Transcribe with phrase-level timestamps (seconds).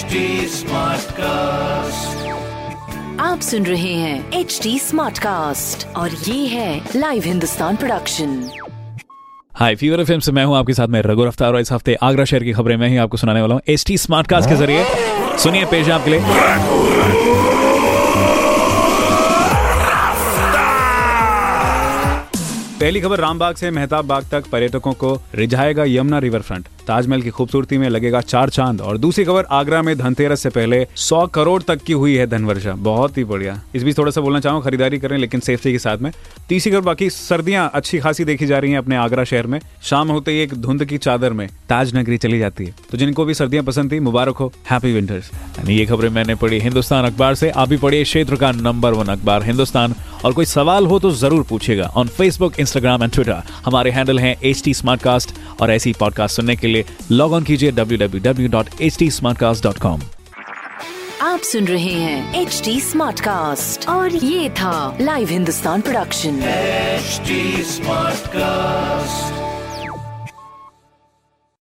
[0.00, 0.18] HD
[0.50, 2.20] Smartcast.
[3.20, 8.50] आप सुन रहे हैं एच डी स्मार्ट कास्ट और ये है live Hindustan production
[9.52, 12.24] hi fever FM से मैं हूँ आपके साथ में रघु रफ्तार और इस हफ़्ते आगरा
[12.24, 14.84] शहर की खबरें मैं ही आपको सुनाने वाला हूँ एच टी स्मार्ट कास्ट के ज़रिए।
[15.38, 16.20] सुनिए पेश है आपके लिए।
[22.80, 27.30] पहली खबर रामबाग से मेहताब बाग तक पर्यटकों को रिझाएगा यमुना रिवर फ्रंट ताजमहल की
[27.30, 31.62] खूबसूरती में लगेगा चार चाँद और दूसरी खबर, आगरा में धनतेरस से पहले सौ करोड़
[31.62, 34.98] तक की हुई है धनवर्षा। बहुत ही बढ़िया। इस बीच थोड़ा सा बोलना चाहूँ, खरीदारी
[34.98, 36.10] करें लेकिन सेफ्टी के साथ में।
[36.48, 40.10] तीसरी खबर, बाकी सर्दियाँ अच्छी खासी देखी जा रही है अपने आगरा शहर में। शाम
[40.10, 43.34] होते ही एक धुंध की चादर में ताज नगरी चली जाती है। तो जिनको भी
[43.34, 45.30] सर्दियाँ पसंद थी, मुबारक हो हैप्पी विंटर्स
[45.68, 49.42] ये खबरें मैंने पढ़ी हिंदुस्तान अखबार से। आप भी पढ़िए क्षेत्र का नंबर वन अखबार,
[49.42, 54.18] हिंदुस्तान। और कोई सवाल हो तो ज़रूर पूछेगा on Facebook Instagram and Twitter हमारे हैंडल
[54.18, 54.72] हैं एच टी
[55.60, 56.79] और ऐसी पॉडकास्ट सुनने के लिए
[57.10, 60.00] लॉग ऑन कीजिए www.htsmartcast.com
[61.22, 68.30] आप सुन रहे हैं एच डी स्मार्ट कास्ट और ये था live Hindustan production smart
[68.30, 69.39] Smartcast.